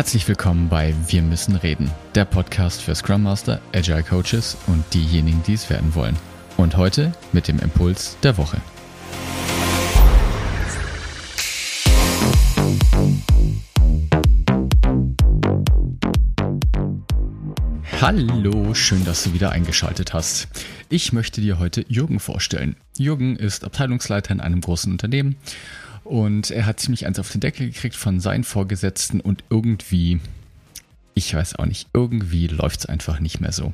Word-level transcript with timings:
Herzlich 0.00 0.26
willkommen 0.28 0.70
bei 0.70 0.94
Wir 1.08 1.20
müssen 1.20 1.56
reden, 1.56 1.90
der 2.14 2.24
Podcast 2.24 2.80
für 2.80 2.94
Scrum 2.94 3.22
Master, 3.22 3.60
Agile 3.74 4.02
Coaches 4.02 4.56
und 4.66 4.82
diejenigen, 4.94 5.42
die 5.46 5.52
es 5.52 5.68
werden 5.68 5.94
wollen. 5.94 6.16
Und 6.56 6.78
heute 6.78 7.12
mit 7.32 7.48
dem 7.48 7.58
Impuls 7.58 8.16
der 8.22 8.38
Woche. 8.38 8.56
Hallo, 18.00 18.72
schön, 18.72 19.04
dass 19.04 19.24
du 19.24 19.34
wieder 19.34 19.52
eingeschaltet 19.52 20.14
hast. 20.14 20.48
Ich 20.88 21.12
möchte 21.12 21.42
dir 21.42 21.58
heute 21.58 21.84
Jürgen 21.88 22.20
vorstellen. 22.20 22.76
Jürgen 22.96 23.36
ist 23.36 23.64
Abteilungsleiter 23.64 24.32
in 24.32 24.40
einem 24.40 24.62
großen 24.62 24.90
Unternehmen 24.90 25.36
und 26.10 26.50
er 26.50 26.66
hat 26.66 26.80
ziemlich 26.80 27.06
eins 27.06 27.20
auf 27.20 27.30
den 27.30 27.40
Deckel 27.40 27.68
gekriegt 27.68 27.94
von 27.94 28.18
seinen 28.18 28.42
Vorgesetzten 28.42 29.20
und 29.20 29.44
irgendwie, 29.48 30.18
ich 31.14 31.32
weiß 31.32 31.54
auch 31.54 31.66
nicht, 31.66 31.88
irgendwie 31.92 32.48
läuft 32.48 32.80
es 32.80 32.86
einfach 32.86 33.20
nicht 33.20 33.40
mehr 33.40 33.52
so. 33.52 33.70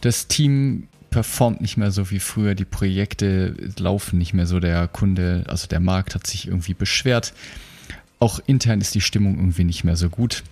Das 0.00 0.26
Team 0.26 0.88
performt 1.10 1.60
nicht 1.60 1.76
mehr 1.76 1.90
so 1.90 2.10
wie 2.10 2.18
früher, 2.18 2.54
die 2.54 2.64
Projekte 2.64 3.54
laufen 3.78 4.16
nicht 4.16 4.32
mehr 4.32 4.46
so, 4.46 4.58
der 4.58 4.88
Kunde, 4.88 5.44
also 5.48 5.66
der 5.66 5.80
Markt 5.80 6.14
hat 6.14 6.26
sich 6.26 6.48
irgendwie 6.48 6.72
beschwert. 6.72 7.34
Auch 8.20 8.40
intern 8.46 8.80
ist 8.80 8.94
die 8.94 9.02
Stimmung 9.02 9.36
irgendwie 9.36 9.64
nicht 9.64 9.84
mehr 9.84 9.96
so 9.96 10.08
gut. 10.08 10.44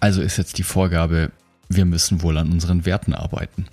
Also 0.00 0.22
ist 0.22 0.38
jetzt 0.38 0.56
die 0.56 0.62
Vorgabe, 0.62 1.30
wir 1.68 1.84
müssen 1.84 2.22
wohl 2.22 2.38
an 2.38 2.50
unseren 2.50 2.86
Werten 2.86 3.12
arbeiten. 3.12 3.66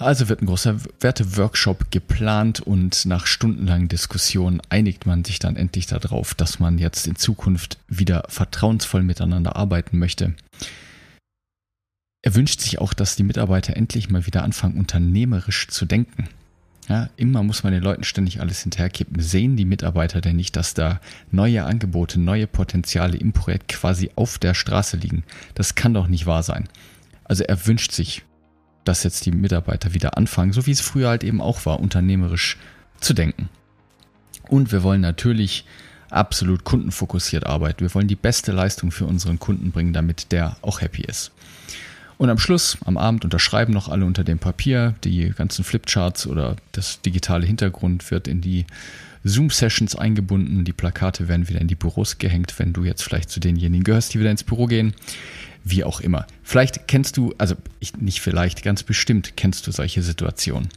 Also 0.00 0.30
wird 0.30 0.40
ein 0.40 0.46
großer 0.46 0.78
Werteworkshop 1.00 1.90
geplant 1.90 2.60
und 2.60 3.04
nach 3.04 3.26
stundenlangen 3.26 3.88
Diskussionen 3.88 4.62
einigt 4.70 5.04
man 5.04 5.24
sich 5.24 5.40
dann 5.40 5.56
endlich 5.56 5.86
darauf, 5.86 6.34
dass 6.34 6.58
man 6.58 6.78
jetzt 6.78 7.06
in 7.06 7.16
Zukunft 7.16 7.76
wieder 7.86 8.24
vertrauensvoll 8.28 9.02
miteinander 9.02 9.56
arbeiten 9.56 9.98
möchte. 9.98 10.34
Er 12.22 12.34
wünscht 12.34 12.62
sich 12.62 12.78
auch, 12.78 12.94
dass 12.94 13.16
die 13.16 13.24
Mitarbeiter 13.24 13.76
endlich 13.76 14.08
mal 14.08 14.24
wieder 14.24 14.42
anfangen, 14.42 14.78
unternehmerisch 14.78 15.68
zu 15.68 15.84
denken. 15.84 16.28
Ja, 16.88 17.10
immer 17.16 17.42
muss 17.42 17.62
man 17.62 17.74
den 17.74 17.82
Leuten 17.82 18.04
ständig 18.04 18.40
alles 18.40 18.62
hinterherkippen. 18.62 19.20
Sehen 19.20 19.56
die 19.56 19.66
Mitarbeiter 19.66 20.22
denn 20.22 20.36
nicht, 20.36 20.56
dass 20.56 20.72
da 20.72 21.02
neue 21.30 21.64
Angebote, 21.64 22.18
neue 22.18 22.46
Potenziale 22.46 23.18
im 23.18 23.34
Projekt 23.34 23.68
quasi 23.68 24.10
auf 24.16 24.38
der 24.38 24.54
Straße 24.54 24.96
liegen? 24.96 25.24
Das 25.54 25.74
kann 25.74 25.92
doch 25.92 26.06
nicht 26.06 26.24
wahr 26.24 26.42
sein. 26.42 26.70
Also 27.24 27.44
er 27.44 27.66
wünscht 27.66 27.92
sich 27.92 28.22
dass 28.84 29.02
jetzt 29.02 29.26
die 29.26 29.32
Mitarbeiter 29.32 29.94
wieder 29.94 30.16
anfangen, 30.16 30.52
so 30.52 30.66
wie 30.66 30.72
es 30.72 30.80
früher 30.80 31.08
halt 31.08 31.24
eben 31.24 31.40
auch 31.40 31.66
war, 31.66 31.80
unternehmerisch 31.80 32.56
zu 33.00 33.14
denken. 33.14 33.48
Und 34.48 34.72
wir 34.72 34.82
wollen 34.82 35.00
natürlich 35.00 35.64
absolut 36.10 36.64
kundenfokussiert 36.64 37.46
arbeiten. 37.46 37.80
Wir 37.80 37.94
wollen 37.94 38.08
die 38.08 38.16
beste 38.16 38.52
Leistung 38.52 38.90
für 38.90 39.06
unseren 39.06 39.38
Kunden 39.38 39.70
bringen, 39.70 39.92
damit 39.92 40.32
der 40.32 40.56
auch 40.62 40.80
happy 40.80 41.02
ist. 41.02 41.30
Und 42.18 42.28
am 42.28 42.38
Schluss, 42.38 42.76
am 42.84 42.98
Abend, 42.98 43.24
unterschreiben 43.24 43.72
noch 43.72 43.88
alle 43.88 44.04
unter 44.04 44.24
dem 44.24 44.38
Papier. 44.38 44.94
Die 45.04 45.30
ganzen 45.30 45.64
Flipcharts 45.64 46.26
oder 46.26 46.56
das 46.72 47.00
digitale 47.00 47.46
Hintergrund 47.46 48.10
wird 48.10 48.28
in 48.28 48.40
die 48.40 48.66
Zoom-Sessions 49.24 49.96
eingebunden. 49.96 50.64
Die 50.64 50.72
Plakate 50.72 51.28
werden 51.28 51.48
wieder 51.48 51.60
in 51.60 51.68
die 51.68 51.76
Büros 51.76 52.18
gehängt, 52.18 52.58
wenn 52.58 52.72
du 52.72 52.84
jetzt 52.84 53.02
vielleicht 53.02 53.30
zu 53.30 53.40
denjenigen 53.40 53.84
gehörst, 53.84 54.12
die 54.12 54.20
wieder 54.20 54.30
ins 54.30 54.44
Büro 54.44 54.66
gehen 54.66 54.94
wie 55.64 55.84
auch 55.84 56.00
immer. 56.00 56.26
Vielleicht 56.42 56.88
kennst 56.88 57.16
du, 57.16 57.34
also 57.38 57.54
ich, 57.80 57.96
nicht 57.96 58.20
vielleicht, 58.20 58.62
ganz 58.62 58.82
bestimmt 58.82 59.36
kennst 59.36 59.66
du 59.66 59.72
solche 59.72 60.02
Situationen. 60.02 60.68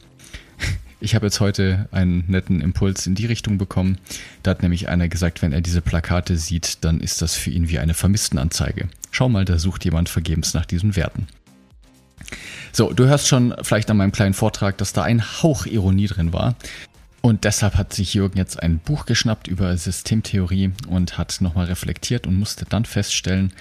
Ich 1.00 1.14
habe 1.14 1.26
jetzt 1.26 1.40
heute 1.40 1.86
einen 1.92 2.24
netten 2.28 2.62
Impuls 2.62 3.06
in 3.06 3.14
die 3.14 3.26
Richtung 3.26 3.58
bekommen. 3.58 3.98
Da 4.42 4.52
hat 4.52 4.62
nämlich 4.62 4.88
einer 4.88 5.08
gesagt, 5.08 5.42
wenn 5.42 5.52
er 5.52 5.60
diese 5.60 5.82
Plakate 5.82 6.38
sieht, 6.38 6.82
dann 6.82 7.00
ist 7.00 7.20
das 7.20 7.34
für 7.34 7.50
ihn 7.50 7.68
wie 7.68 7.78
eine 7.78 7.92
Vermisstenanzeige. 7.92 8.88
Schau 9.10 9.28
mal, 9.28 9.44
da 9.44 9.58
sucht 9.58 9.84
jemand 9.84 10.08
vergebens 10.08 10.54
nach 10.54 10.64
diesen 10.64 10.96
Werten. 10.96 11.26
So, 12.72 12.92
du 12.92 13.04
hörst 13.04 13.28
schon 13.28 13.54
vielleicht 13.62 13.90
an 13.90 13.98
meinem 13.98 14.12
kleinen 14.12 14.32
Vortrag, 14.32 14.78
dass 14.78 14.94
da 14.94 15.02
ein 15.02 15.42
Hauch 15.42 15.66
Ironie 15.66 16.06
drin 16.06 16.32
war. 16.32 16.56
Und 17.20 17.44
deshalb 17.44 17.76
hat 17.76 17.92
sich 17.92 18.14
Jürgen 18.14 18.38
jetzt 18.38 18.62
ein 18.62 18.78
Buch 18.78 19.06
geschnappt 19.06 19.46
über 19.46 19.76
Systemtheorie 19.76 20.72
und 20.88 21.16
hat 21.18 21.40
nochmal 21.40 21.66
reflektiert 21.66 22.26
und 22.26 22.38
musste 22.38 22.64
dann 22.66 22.84
feststellen, 22.84 23.52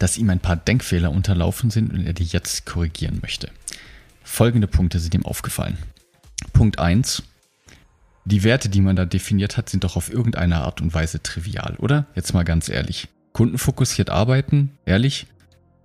dass 0.00 0.16
ihm 0.16 0.30
ein 0.30 0.40
paar 0.40 0.56
Denkfehler 0.56 1.12
unterlaufen 1.12 1.70
sind 1.70 1.92
und 1.92 2.06
er 2.06 2.14
die 2.14 2.24
jetzt 2.24 2.64
korrigieren 2.66 3.18
möchte. 3.20 3.50
Folgende 4.24 4.66
Punkte 4.66 4.98
sind 4.98 5.14
ihm 5.14 5.26
aufgefallen. 5.26 5.76
Punkt 6.54 6.78
1. 6.78 7.22
Die 8.24 8.42
Werte, 8.42 8.70
die 8.70 8.80
man 8.80 8.96
da 8.96 9.04
definiert 9.04 9.56
hat, 9.56 9.68
sind 9.68 9.84
doch 9.84 9.96
auf 9.96 10.10
irgendeine 10.10 10.62
Art 10.62 10.80
und 10.80 10.94
Weise 10.94 11.22
trivial, 11.22 11.76
oder? 11.78 12.06
Jetzt 12.14 12.32
mal 12.32 12.44
ganz 12.44 12.68
ehrlich. 12.70 13.08
Kundenfokussiert 13.32 14.08
arbeiten? 14.08 14.70
Ehrlich? 14.86 15.26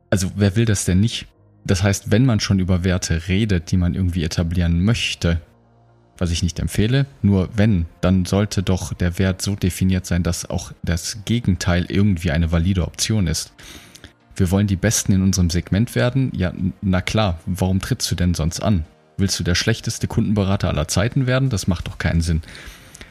Also 0.10 0.32
wer 0.38 0.56
will 0.56 0.66
das 0.66 0.86
denn 0.86 1.02
nicht? 1.02 1.28
Das 1.66 1.84
heißt, 1.84 2.10
wenn 2.10 2.26
man 2.26 2.40
schon 2.40 2.60
über 2.60 2.86
Werte 2.86 3.28
redet, 3.28 3.72
die 3.72 3.78
man 3.78 3.96
irgendwie 3.96 4.24
etablieren 4.24 4.82
möchte, 4.82 5.42
was 6.18 6.32
ich 6.32 6.42
nicht 6.42 6.60
empfehle, 6.60 7.06
nur 7.22 7.50
wenn, 7.58 7.86
dann 8.00 8.24
sollte 8.24 8.64
doch 8.64 8.94
der 8.94 9.20
Wert 9.20 9.42
so 9.42 9.56
definiert 9.56 10.06
sein, 10.06 10.24
dass 10.24 10.50
auch 10.50 10.72
das 10.84 11.26
Gegenteil 11.26 11.86
irgendwie 11.90 12.32
eine 12.32 12.54
valide 12.54 12.86
Option 12.86 13.28
ist 13.28 13.52
wir 14.36 14.52
wollen 14.52 14.68
die 14.68 14.76
Besten 14.76 15.14
in 15.14 15.22
unserem 15.22 15.50
Segment 15.50 15.96
werden. 15.96 16.32
Ja, 16.36 16.54
na 16.82 17.02
klar, 17.02 17.40
warum 17.46 17.80
trittst 17.80 18.10
du 18.12 18.16
denn 18.16 18.34
sonst 18.34 18.62
an? 18.62 18.86
Willst 19.18 19.40
du 19.40 19.44
der 19.44 19.56
schlechteste 19.56 20.08
Kundenberater 20.08 20.68
aller 20.70 20.88
Zeiten 20.88 21.26
werden? 21.28 21.50
Das 21.50 21.68
macht 21.68 21.88
doch 21.88 21.98
keinen 21.98 22.22
Sinn. 22.22 22.42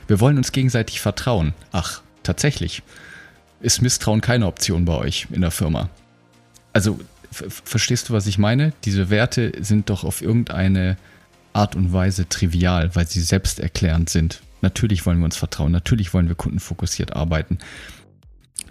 Wir 0.06 0.20
wollen 0.20 0.36
uns 0.36 0.52
gegenseitig 0.52 1.00
vertrauen. 1.00 1.54
Ach, 1.72 2.02
tatsächlich. 2.22 2.82
Ist 3.60 3.80
Misstrauen 3.80 4.20
keine 4.20 4.46
Option 4.46 4.84
bei 4.84 4.94
euch 4.94 5.28
in 5.30 5.40
der 5.40 5.50
Firma? 5.50 5.88
Also, 6.74 6.98
verstehst 7.30 8.08
du, 8.08 8.12
was 8.12 8.26
ich 8.26 8.36
meine? 8.36 8.72
Diese 8.84 9.08
Werte 9.08 9.52
sind 9.60 9.88
doch 9.88 10.04
auf 10.04 10.20
irgendeine 10.20 10.98
Art 11.54 11.74
und 11.74 11.92
Weise 11.92 12.28
trivial, 12.28 12.94
weil 12.94 13.06
sie 13.06 13.22
selbsterklärend 13.22 14.10
sind. 14.10 14.42
Natürlich 14.60 15.06
wollen 15.06 15.18
wir 15.18 15.26
uns 15.26 15.36
vertrauen, 15.36 15.72
natürlich 15.72 16.12
wollen 16.12 16.28
wir 16.28 16.34
kundenfokussiert 16.34 17.14
arbeiten. 17.14 17.58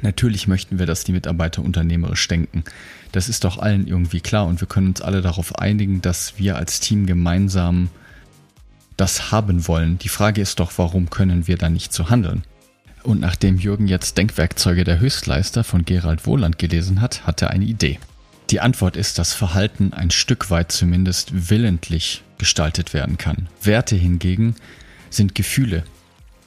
Natürlich 0.02 0.48
möchten 0.48 0.80
wir, 0.80 0.86
dass 0.86 1.04
die 1.04 1.12
Mitarbeiter 1.12 1.62
unternehmerisch 1.62 2.28
denken. 2.28 2.64
Das 3.12 3.30
ist 3.30 3.44
doch 3.44 3.58
allen 3.60 3.88
irgendwie 3.88 4.22
klar 4.22 4.48
und 4.48 4.60
wir 4.60 4.68
können 4.68 4.88
uns 4.88 5.02
alle 5.02 5.22
darauf 5.22 5.60
einigen, 5.60 6.02
dass 6.02 6.40
wir 6.40 6.58
als 6.58 6.80
Team 6.80 7.06
gemeinsam 7.06 7.90
das 8.98 9.32
haben 9.32 9.68
wollen. 9.68 9.98
Die 10.00 10.10
Frage 10.10 10.42
ist 10.42 10.60
doch, 10.60 10.72
warum 10.78 11.10
können 11.10 11.48
wir 11.48 11.58
da 11.58 11.70
nicht 11.70 11.94
so 11.94 12.10
handeln? 12.10 12.44
Und 13.04 13.20
nachdem 13.20 13.58
Jürgen 13.58 13.88
jetzt 13.88 14.18
Denkwerkzeuge 14.18 14.84
der 14.84 15.00
Höchstleister 15.00 15.64
von 15.64 15.84
Gerald 15.84 16.26
Wohland 16.26 16.58
gelesen 16.58 17.02
hat, 17.02 17.26
hat 17.28 17.42
er 17.42 17.50
eine 17.50 17.66
Idee. 17.66 18.00
Die 18.50 18.62
Antwort 18.62 18.98
ist, 18.98 19.20
dass 19.20 19.34
Verhalten 19.34 19.94
ein 19.94 20.12
Stück 20.12 20.50
weit 20.50 20.72
zumindest 20.72 21.50
willentlich 21.50 22.24
gestaltet 22.38 22.94
werden 22.94 23.18
kann. 23.18 23.48
Werte 23.62 23.96
hingegen 23.96 24.56
sind 25.10 25.36
Gefühle. 25.36 25.84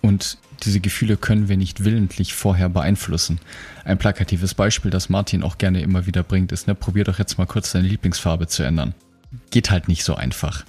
Und 0.03 0.39
diese 0.63 0.81
Gefühle 0.81 1.17
können 1.17 1.49
wir 1.49 1.57
nicht 1.57 1.85
willentlich 1.85 2.35
vorher 2.35 2.69
beeinflussen. 2.69 3.41
Ein 3.85 3.99
plakatives 3.99 4.55
Beispiel, 4.55 4.91
das 4.91 5.09
Martin 5.09 5.43
auch 5.43 5.59
gerne 5.59 5.81
immer 5.81 6.07
wieder 6.07 6.23
bringt, 6.23 6.53
ist, 6.53 6.67
ne, 6.67 6.75
probier 6.75 7.05
doch 7.05 7.19
jetzt 7.19 7.39
mal 7.39 7.47
kurz 7.47 7.73
deine 7.73 7.89
Lieblingsfarbe 7.89 8.47
zu 8.47 8.63
ändern. 8.63 8.95
Geht 9.51 9.71
halt 9.71 9.89
nicht 9.89 10.05
so 10.05 10.15
einfach. 10.15 10.65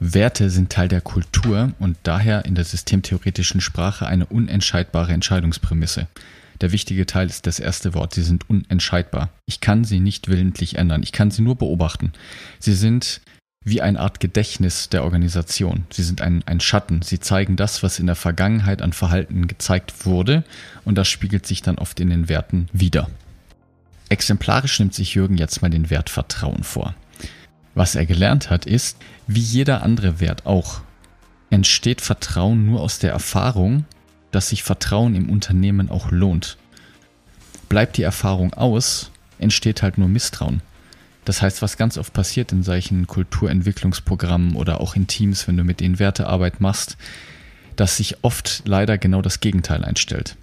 Werte 0.00 0.50
sind 0.50 0.70
Teil 0.70 0.88
der 0.88 1.00
Kultur 1.00 1.72
und 1.78 1.96
daher 2.02 2.44
in 2.44 2.56
der 2.56 2.64
systemtheoretischen 2.64 3.60
Sprache 3.60 4.06
eine 4.06 4.26
unentscheidbare 4.26 5.12
Entscheidungsprämisse. 5.12 6.08
Der 6.60 6.72
wichtige 6.72 7.06
Teil 7.06 7.28
ist 7.28 7.46
das 7.46 7.58
erste 7.58 7.94
Wort. 7.94 8.14
Sie 8.14 8.22
sind 8.22 8.48
unentscheidbar. 8.48 9.30
Ich 9.46 9.60
kann 9.60 9.84
sie 9.84 10.00
nicht 10.00 10.28
willentlich 10.28 10.76
ändern. 10.76 11.02
Ich 11.02 11.12
kann 11.12 11.30
sie 11.30 11.42
nur 11.42 11.56
beobachten. 11.56 12.12
Sie 12.58 12.74
sind 12.74 13.20
wie 13.64 13.80
eine 13.80 14.00
Art 14.00 14.20
Gedächtnis 14.20 14.88
der 14.88 15.04
Organisation. 15.04 15.86
Sie 15.90 16.02
sind 16.02 16.20
ein, 16.20 16.42
ein 16.46 16.60
Schatten. 16.60 17.02
Sie 17.02 17.20
zeigen 17.20 17.56
das, 17.56 17.82
was 17.82 17.98
in 17.98 18.06
der 18.06 18.16
Vergangenheit 18.16 18.82
an 18.82 18.92
Verhalten 18.92 19.46
gezeigt 19.46 20.04
wurde 20.04 20.44
und 20.84 20.96
das 20.96 21.08
spiegelt 21.08 21.46
sich 21.46 21.62
dann 21.62 21.78
oft 21.78 22.00
in 22.00 22.10
den 22.10 22.28
Werten 22.28 22.68
wieder. 22.72 23.08
Exemplarisch 24.08 24.78
nimmt 24.78 24.94
sich 24.94 25.14
Jürgen 25.14 25.38
jetzt 25.38 25.62
mal 25.62 25.70
den 25.70 25.90
Wert 25.90 26.10
Vertrauen 26.10 26.64
vor. 26.64 26.94
Was 27.74 27.94
er 27.94 28.04
gelernt 28.04 28.50
hat, 28.50 28.66
ist, 28.66 28.98
wie 29.26 29.40
jeder 29.40 29.82
andere 29.82 30.20
Wert 30.20 30.44
auch, 30.44 30.82
entsteht 31.50 32.00
Vertrauen 32.00 32.66
nur 32.66 32.80
aus 32.80 32.98
der 32.98 33.12
Erfahrung, 33.12 33.84
dass 34.30 34.48
sich 34.48 34.62
Vertrauen 34.62 35.14
im 35.14 35.30
Unternehmen 35.30 35.90
auch 35.90 36.10
lohnt. 36.10 36.58
Bleibt 37.68 37.96
die 37.96 38.02
Erfahrung 38.02 38.52
aus, 38.54 39.10
entsteht 39.38 39.82
halt 39.82 39.96
nur 39.96 40.08
Misstrauen. 40.08 40.60
Das 41.24 41.40
heißt, 41.40 41.62
was 41.62 41.76
ganz 41.76 41.98
oft 41.98 42.12
passiert 42.12 42.52
in 42.52 42.62
solchen 42.62 43.06
Kulturentwicklungsprogrammen 43.06 44.56
oder 44.56 44.80
auch 44.80 44.96
in 44.96 45.06
Teams, 45.06 45.46
wenn 45.46 45.56
du 45.56 45.64
mit 45.64 45.80
denen 45.80 45.98
Wertearbeit 45.98 46.60
machst, 46.60 46.96
dass 47.76 47.96
sich 47.96 48.16
oft 48.22 48.62
leider 48.64 48.98
genau 48.98 49.22
das 49.22 49.40
Gegenteil 49.40 49.84
einstellt. 49.84 50.36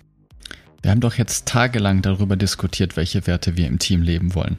Wir 0.81 0.91
haben 0.91 1.01
doch 1.01 1.15
jetzt 1.15 1.45
tagelang 1.45 2.01
darüber 2.01 2.37
diskutiert, 2.37 2.95
welche 2.95 3.27
Werte 3.27 3.57
wir 3.57 3.67
im 3.67 3.79
Team 3.79 4.01
leben 4.01 4.33
wollen. 4.33 4.57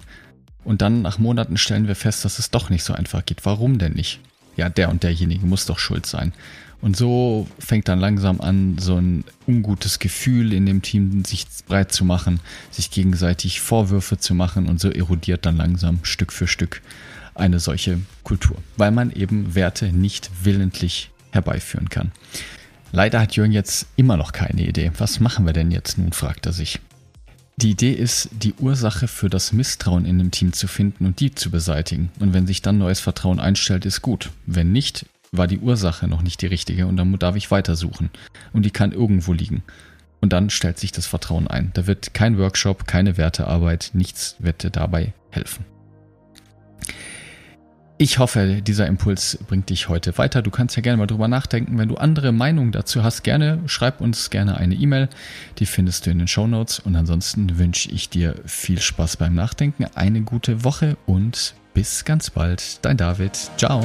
Und 0.64 0.82
dann 0.82 1.00
nach 1.00 1.18
Monaten 1.18 1.56
stellen 1.56 1.88
wir 1.88 1.96
fest, 1.96 2.24
dass 2.24 2.38
es 2.38 2.50
doch 2.50 2.68
nicht 2.68 2.84
so 2.84 2.92
einfach 2.92 3.24
geht. 3.24 3.46
Warum 3.46 3.78
denn 3.78 3.94
nicht? 3.94 4.20
Ja, 4.56 4.68
der 4.68 4.90
und 4.90 5.02
derjenige 5.02 5.46
muss 5.46 5.66
doch 5.66 5.78
schuld 5.78 6.06
sein. 6.06 6.32
Und 6.82 6.96
so 6.96 7.46
fängt 7.58 7.88
dann 7.88 8.00
langsam 8.00 8.40
an, 8.40 8.78
so 8.78 8.96
ein 8.96 9.24
ungutes 9.46 9.98
Gefühl 9.98 10.52
in 10.52 10.64
dem 10.64 10.80
Team 10.80 11.24
sich 11.24 11.46
breit 11.66 11.92
zu 11.92 12.04
machen, 12.04 12.40
sich 12.70 12.90
gegenseitig 12.90 13.60
Vorwürfe 13.60 14.18
zu 14.18 14.34
machen 14.34 14.66
und 14.66 14.80
so 14.80 14.90
erodiert 14.90 15.44
dann 15.44 15.58
langsam 15.58 15.98
Stück 16.02 16.32
für 16.32 16.46
Stück 16.46 16.80
eine 17.34 17.60
solche 17.60 18.00
Kultur, 18.24 18.56
weil 18.76 18.90
man 18.90 19.10
eben 19.10 19.54
Werte 19.54 19.92
nicht 19.92 20.30
willentlich 20.42 21.10
herbeiführen 21.32 21.88
kann. 21.88 22.12
Leider 22.92 23.20
hat 23.20 23.36
Jürgen 23.36 23.52
jetzt 23.52 23.86
immer 23.96 24.16
noch 24.16 24.32
keine 24.32 24.66
Idee. 24.66 24.90
Was 24.98 25.20
machen 25.20 25.46
wir 25.46 25.52
denn 25.52 25.70
jetzt 25.70 25.96
nun, 25.96 26.12
fragt 26.12 26.46
er 26.46 26.52
sich. 26.52 26.80
Die 27.60 27.72
Idee 27.72 27.92
ist, 27.92 28.30
die 28.32 28.54
Ursache 28.54 29.06
für 29.06 29.28
das 29.28 29.52
Misstrauen 29.52 30.06
in 30.06 30.18
dem 30.18 30.30
Team 30.30 30.54
zu 30.54 30.66
finden 30.66 31.04
und 31.04 31.20
die 31.20 31.34
zu 31.34 31.50
beseitigen. 31.50 32.10
Und 32.18 32.32
wenn 32.32 32.46
sich 32.46 32.62
dann 32.62 32.78
neues 32.78 33.00
Vertrauen 33.00 33.38
einstellt, 33.38 33.84
ist 33.84 34.00
gut. 34.00 34.30
Wenn 34.46 34.72
nicht, 34.72 35.04
war 35.30 35.46
die 35.46 35.58
Ursache 35.58 36.08
noch 36.08 36.22
nicht 36.22 36.40
die 36.40 36.46
richtige 36.46 36.86
und 36.86 36.96
dann 36.96 37.12
darf 37.18 37.36
ich 37.36 37.50
weitersuchen. 37.50 38.08
Und 38.54 38.64
die 38.64 38.70
kann 38.70 38.92
irgendwo 38.92 39.34
liegen. 39.34 39.62
Und 40.22 40.32
dann 40.32 40.48
stellt 40.48 40.78
sich 40.78 40.90
das 40.90 41.06
Vertrauen 41.06 41.48
ein. 41.48 41.70
Da 41.74 41.86
wird 41.86 42.14
kein 42.14 42.38
Workshop, 42.38 42.86
keine 42.86 43.18
Wertearbeit, 43.18 43.90
nichts 43.92 44.36
wird 44.38 44.62
dir 44.62 44.70
dabei 44.70 45.12
helfen. 45.30 45.66
Ich 48.02 48.18
hoffe, 48.18 48.62
dieser 48.62 48.86
Impuls 48.86 49.38
bringt 49.46 49.68
dich 49.68 49.90
heute 49.90 50.16
weiter. 50.16 50.40
Du 50.40 50.50
kannst 50.50 50.74
ja 50.74 50.80
gerne 50.80 50.96
mal 50.96 51.06
drüber 51.06 51.28
nachdenken. 51.28 51.76
Wenn 51.76 51.90
du 51.90 51.96
andere 51.96 52.32
Meinungen 52.32 52.72
dazu 52.72 53.04
hast, 53.04 53.24
gerne 53.24 53.58
schreib 53.66 54.00
uns 54.00 54.30
gerne 54.30 54.56
eine 54.56 54.74
E-Mail. 54.74 55.10
Die 55.58 55.66
findest 55.66 56.06
du 56.06 56.10
in 56.10 56.18
den 56.18 56.26
Show 56.26 56.46
Notes. 56.46 56.78
Und 56.78 56.96
ansonsten 56.96 57.58
wünsche 57.58 57.90
ich 57.90 58.08
dir 58.08 58.36
viel 58.46 58.80
Spaß 58.80 59.18
beim 59.18 59.34
Nachdenken, 59.34 59.84
eine 59.94 60.22
gute 60.22 60.64
Woche 60.64 60.96
und 61.04 61.54
bis 61.74 62.06
ganz 62.06 62.30
bald. 62.30 62.78
Dein 62.80 62.96
David. 62.96 63.38
Ciao. 63.58 63.84